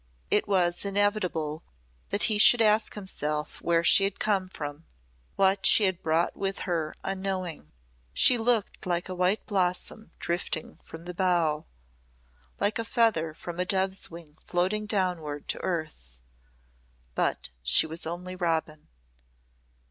It 0.31 0.47
was 0.47 0.83
inevitable 0.83 1.61
that 2.09 2.23
he 2.23 2.39
should 2.39 2.59
ask 2.59 2.95
himself 2.95 3.61
where 3.61 3.83
she 3.83 4.03
had 4.03 4.19
come 4.19 4.47
from 4.47 4.85
what 5.35 5.67
she 5.67 5.83
had 5.83 6.01
brought 6.01 6.35
with 6.35 6.61
her 6.61 6.95
unknowing. 7.03 7.71
She 8.11 8.39
looked 8.39 8.87
like 8.87 9.09
a 9.09 9.13
white 9.13 9.45
blossom 9.45 10.09
drifting 10.17 10.79
from 10.83 11.05
the 11.05 11.13
bough 11.13 11.67
like 12.59 12.79
a 12.79 12.83
feather 12.83 13.35
from 13.35 13.59
a 13.59 13.63
dove's 13.65 14.09
wing 14.09 14.39
floating 14.43 14.87
downward 14.87 15.47
to 15.49 15.59
earth. 15.61 16.19
But 17.13 17.51
she 17.61 17.85
was 17.85 18.07
only 18.07 18.35
Robin. 18.35 18.87